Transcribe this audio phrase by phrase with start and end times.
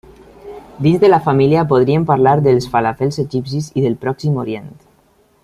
[0.85, 4.75] Dins de la família, podríem parlar dels falafels egipcis i del Pròxim Orient.